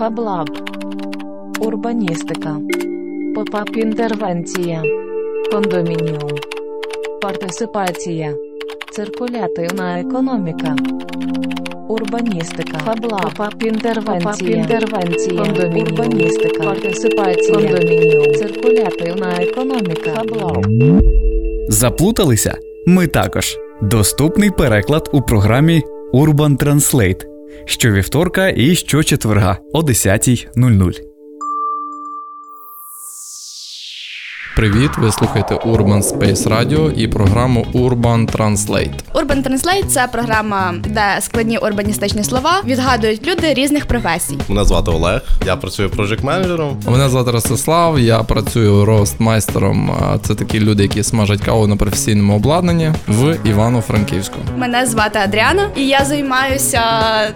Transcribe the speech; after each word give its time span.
Фаблаб. 0.00 0.48
Урбаністика. 1.60 2.56
Попап 3.34 3.76
інтервенція. 3.76 4.82
Кондомініум. 5.52 6.30
Партисипація. 7.22 8.34
Циркулятивна 8.92 10.00
економіка. 10.00 10.76
Урбаністика. 11.88 12.78
Фаблаб. 12.78 13.22
Попап 13.22 13.62
інтервенція. 13.62 14.56
інтервенція. 14.56 15.42
Кондомініум. 15.42 15.88
Урбаністика. 15.88 16.62
Партисипація. 16.64 17.54
Кондомініум. 17.54 18.34
Циркулятивна 18.34 19.42
економіка. 19.42 20.10
Фаблаб. 20.14 20.66
Заплуталися? 21.68 22.58
Ми 22.86 23.06
також. 23.06 23.56
Доступний 23.82 24.50
переклад 24.50 25.10
у 25.12 25.22
програмі 25.22 25.82
Urban 26.14 26.64
Translate 26.64 27.39
щовівторка 27.64 28.48
і 28.48 28.74
щочетверга 28.74 29.58
о 29.72 29.80
10.00. 29.80 31.09
Привіт! 34.60 34.90
Ви 34.98 35.12
слухаєте 35.12 35.54
Urban 35.54 36.02
Space 36.02 36.48
Radio 36.48 36.92
і 36.92 37.08
програму 37.08 37.66
Urban 37.74 38.36
Translate. 38.36 38.92
Urban 39.14 39.48
Translate– 39.48 39.86
це 39.88 40.08
програма, 40.12 40.74
де 40.86 41.18
складні 41.20 41.58
урбаністичні 41.58 42.24
слова 42.24 42.62
відгадують 42.64 43.26
люди 43.26 43.54
різних 43.54 43.86
професій. 43.86 44.38
Мене 44.48 44.64
звати 44.64 44.90
Олег, 44.90 45.22
я 45.46 45.56
працюю 45.56 45.90
проджект 45.90 46.24
менеджером. 46.24 46.80
Мене 46.86 47.08
звати 47.08 47.30
Ростислав, 47.30 47.98
я 47.98 48.18
працюю 48.18 48.84
рост-майстером. 48.84 49.92
Це 50.22 50.34
такі 50.34 50.60
люди, 50.60 50.82
які 50.82 51.02
смажать 51.02 51.40
каву 51.40 51.66
на 51.66 51.76
професійному 51.76 52.36
обладнанні 52.36 52.92
в 53.08 53.36
Івано-Франківську. 53.44 54.36
Мене 54.56 54.86
звати 54.86 55.18
Адріана, 55.18 55.70
і 55.76 55.86
я 55.86 56.04
займаюся 56.04 56.82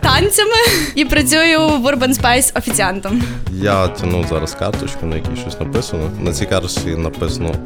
танцями 0.00 0.56
і 0.94 1.04
працюю 1.04 1.60
в 1.60 1.86
Urban 1.86 2.20
Space 2.20 2.58
офіціантом. 2.58 3.22
Я 3.52 3.88
тягну 3.88 4.24
зараз 4.28 4.54
карточку, 4.54 5.06
на 5.06 5.16
якій 5.16 5.36
щось 5.40 5.60
написано. 5.60 6.10
На 6.20 6.32
цій 6.32 6.46
карточці 6.46 6.88
написано 6.88 7.13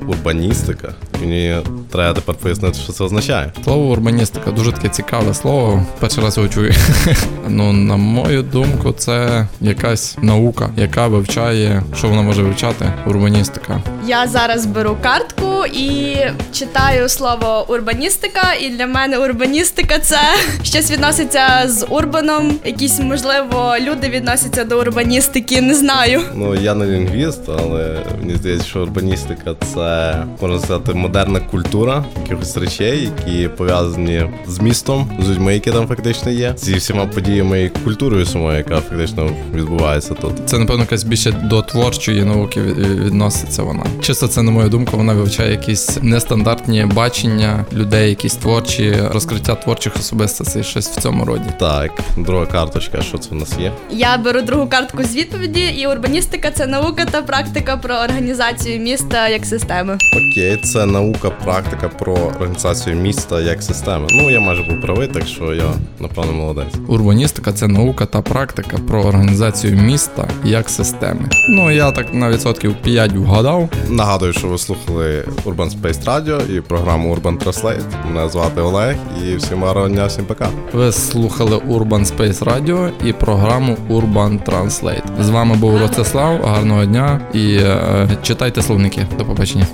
урбаністика. 0.08 0.94
І 1.14 1.26
мені 1.26 1.56
треба 1.90 2.14
тепер 2.14 2.34
пояснити, 2.34 2.78
що 2.78 2.92
це 2.92 3.04
означає. 3.04 3.52
Слово 3.64 3.92
урбаністика 3.92 4.50
дуже 4.50 4.72
таке 4.72 4.88
цікаве 4.88 5.34
слово. 5.34 5.86
Перший 5.98 6.24
раз 6.24 6.36
його 6.36 6.48
чую. 6.48 6.74
ну, 7.48 7.72
на 7.72 7.96
мою 7.96 8.42
думку, 8.42 8.92
це 8.92 9.46
якась 9.60 10.16
наука, 10.22 10.70
яка 10.76 11.06
вивчає, 11.06 11.82
що 11.96 12.08
вона 12.08 12.22
може 12.22 12.42
вивчати. 12.42 12.92
Урбаністика. 13.06 13.82
Я 14.06 14.26
зараз 14.26 14.66
беру 14.66 14.96
картку 15.02 15.66
і 15.72 16.16
читаю 16.52 17.08
слово 17.08 17.66
урбаністика. 17.68 18.52
І 18.60 18.70
для 18.70 18.86
мене 18.86 19.18
урбаністика 19.18 19.98
це 19.98 20.18
щось 20.62 20.90
відноситься 20.90 21.64
з 21.66 21.86
урбаном. 21.86 22.58
Якісь 22.64 23.00
можливо 23.00 23.74
люди 23.80 24.08
відносяться 24.08 24.64
до 24.64 24.80
урбаністики. 24.80 25.60
Не 25.60 25.74
знаю. 25.74 26.20
Ну 26.34 26.54
я 26.54 26.74
не 26.74 26.86
лінгвіст, 26.86 27.40
але 27.48 27.96
мені 28.20 28.34
здається, 28.36 28.66
що 28.66 28.82
урбаністика 28.82 29.54
це 29.74 30.14
можна 30.40 30.58
сказати 30.58 30.94
модерна 30.94 31.40
культура 31.40 31.77
якихось 31.86 32.56
речей, 32.56 33.10
які 33.16 33.48
пов'язані 33.48 34.30
з 34.46 34.58
містом, 34.58 35.10
з 35.20 35.28
людьми, 35.28 35.54
які 35.54 35.70
там 35.70 35.86
фактично 35.86 36.30
є, 36.30 36.54
зі 36.56 36.74
всіма 36.74 37.06
подіями 37.06 37.62
і 37.62 37.68
культурою 37.68 38.26
самою, 38.26 38.58
яка 38.58 38.80
фактично 38.80 39.30
відбувається 39.54 40.14
тут. 40.14 40.32
Це, 40.46 40.58
напевно, 40.58 40.82
якась 40.82 41.04
більше 41.04 41.32
до 41.32 41.62
творчої 41.62 42.24
науки 42.24 42.62
відноситься 43.04 43.62
вона. 43.62 43.82
Чисто 44.00 44.28
це, 44.28 44.42
на 44.42 44.50
мою 44.50 44.68
думку, 44.68 44.96
вона 44.96 45.12
вивчає 45.12 45.50
якісь 45.50 45.98
нестандартні 46.02 46.84
бачення 46.84 47.64
людей, 47.72 48.08
якісь 48.08 48.34
творчі 48.34 48.96
розкриття 49.12 49.54
творчих 49.54 49.96
особистостей, 49.96 50.64
щось 50.64 50.88
в 50.88 51.00
цьому 51.00 51.24
роді. 51.24 51.44
Так, 51.60 51.90
друга 52.16 52.46
карточка, 52.46 53.02
що 53.02 53.18
це 53.18 53.30
в 53.30 53.34
нас 53.34 53.58
є? 53.60 53.72
Я 53.90 54.18
беру 54.18 54.42
другу 54.42 54.66
картку 54.66 55.02
з 55.02 55.16
відповіді, 55.16 55.60
і 55.60 55.86
урбаністика 55.86 56.50
це 56.50 56.66
наука 56.66 57.04
та 57.10 57.22
практика 57.22 57.76
про 57.76 57.94
організацію 57.94 58.80
міста 58.80 59.28
як 59.28 59.46
системи. 59.46 59.94
Окей, 59.94 60.56
це 60.56 60.86
наука, 60.86 61.30
практика 61.30 61.67
про 61.76 62.12
організацію 62.12 62.96
міста 62.96 63.40
як 63.40 63.62
системи. 63.62 64.06
Ну 64.10 64.30
я 64.30 64.40
майже 64.40 64.62
був 64.62 64.80
правий, 64.80 65.08
так 65.08 65.26
що 65.26 65.54
я 65.54 65.72
напевно 66.00 66.32
молодець. 66.32 66.74
Урбаністика 66.88 67.52
це 67.52 67.68
наука 67.68 68.06
та 68.06 68.22
практика 68.22 68.76
про 68.88 69.02
організацію 69.02 69.76
міста 69.76 70.28
як 70.44 70.68
системи. 70.68 71.28
Ну 71.48 71.70
я 71.70 71.92
так 71.92 72.14
на 72.14 72.30
відсотків 72.30 72.74
5 72.82 73.12
вгадав. 73.12 73.68
Нагадую, 73.88 74.32
що 74.32 74.48
ви 74.48 74.58
слухали 74.58 75.24
Urban 75.46 75.80
Space 75.80 76.04
Radio 76.04 76.56
і 76.56 76.60
програму 76.60 77.14
Urban 77.14 77.44
Translate. 77.44 78.06
Мене 78.06 78.28
звати 78.28 78.60
Олег 78.60 78.96
і 79.26 79.36
всім 79.36 79.64
гарного 79.64 79.88
дня, 79.88 80.06
всім 80.06 80.24
пока. 80.24 80.48
Ви 80.72 80.92
слухали 80.92 81.56
Urban 81.56 82.16
Space 82.16 82.44
Radio 82.44 82.90
і 83.04 83.12
програму 83.12 83.76
Urban 83.90 84.44
Translate. 84.44 85.22
З 85.22 85.30
вами 85.30 85.56
був 85.56 85.78
Ростислав. 85.78 86.42
Гарного 86.42 86.84
дня 86.84 87.20
і 87.34 87.56
е, 87.56 88.08
читайте 88.22 88.62
словники. 88.62 89.06
До 89.18 89.24
побачення. 89.24 89.66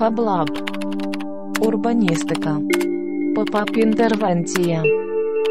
Фаблаб. 0.00 0.48
Урбаністика. 1.60 2.56
Попап 3.34 3.76
інтервенція. 3.76 4.82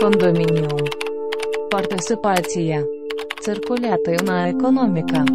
Кондомініум. 0.01 0.79
Партисипація. 1.71 2.83
Циркулятивна 3.41 4.49
економіка. 4.49 5.25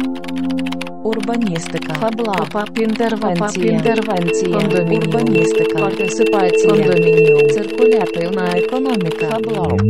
Урбаністика. 1.03 1.93
Фаблаб. 1.93 2.37
Попап 2.37 2.79
інтервенція. 2.79 3.71
інтервенція. 3.73 4.57
Кондомініум. 4.59 5.03
Урбаністика. 5.03 5.79
Партисипація. 5.79 6.73
Кондомініум. 6.73 7.49
Циркулятивна 7.49 8.57
економіка. 8.57 9.25
Фаблаб. 9.31 9.81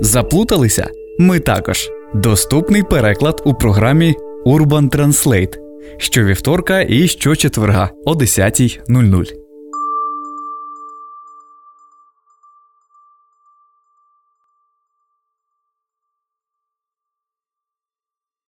Заплуталися? 0.00 0.90
Ми 1.18 1.40
також. 1.40 1.90
Доступний 2.14 2.82
переклад 2.82 3.42
у 3.44 3.54
програмі 3.54 4.14
Urban 4.46 4.96
Translate 4.96 5.61
щовівторка 5.96 6.80
і 6.80 7.08
щочетверга 7.08 7.90
о 8.04 8.12
10.00. 8.12 9.51